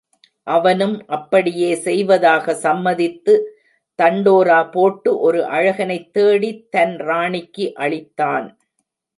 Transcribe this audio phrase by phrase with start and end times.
[0.47, 3.35] அவனும் அப்படியே செய்வதாக சம்மதித்து
[3.99, 8.47] தண்டோரா போட்டு ஒரு அழகனைத் தேடித் தன் ராணிக்கு அளித்தான்.